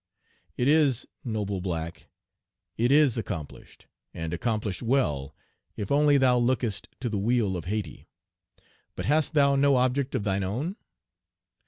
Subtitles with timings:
[0.57, 2.07] It is, noble black,
[2.75, 3.85] it is accomplished,
[4.15, 5.35] and accomplished well,
[5.77, 8.07] if only thou lookest to the weal of Hayti.
[8.95, 10.75] But hast thou no object of thine own?